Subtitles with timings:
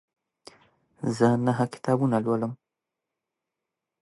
[1.15, 2.53] زه نهه کتابونه لولم.